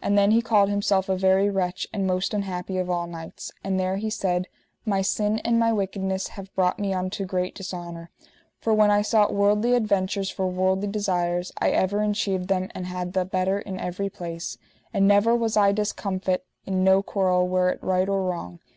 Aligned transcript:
And 0.00 0.16
then 0.16 0.30
he 0.30 0.40
called 0.40 0.68
himself 0.70 1.08
a 1.08 1.16
very 1.16 1.50
wretch, 1.50 1.88
and 1.92 2.06
most 2.06 2.32
unhappy 2.32 2.78
of 2.78 2.88
all 2.88 3.08
knights; 3.08 3.50
and 3.64 3.80
there 3.80 3.96
he 3.96 4.08
said: 4.08 4.46
My 4.86 5.02
sin 5.02 5.40
and 5.40 5.58
my 5.58 5.72
wickedness 5.72 6.28
have 6.38 6.54
brought 6.54 6.78
me 6.78 6.94
unto 6.94 7.24
great 7.24 7.56
dishonour. 7.56 8.08
For 8.60 8.72
when 8.72 8.92
I 8.92 9.02
sought 9.02 9.34
worldly 9.34 9.74
adventures 9.74 10.30
for 10.30 10.46
worldly 10.46 10.86
desires, 10.86 11.50
I 11.58 11.70
ever 11.70 12.04
enchieved 12.04 12.46
them 12.46 12.68
and 12.72 12.86
had 12.86 13.14
the 13.14 13.24
better 13.24 13.58
in 13.58 13.80
every 13.80 14.08
place, 14.08 14.58
and 14.92 15.08
never 15.08 15.34
was 15.34 15.56
I 15.56 15.72
discomfit 15.72 16.46
in 16.64 16.84
no 16.84 17.02
quarrel, 17.02 17.48
were 17.48 17.70
it 17.70 17.82
right 17.82 18.08
or 18.08 18.22
wrong. 18.22 18.60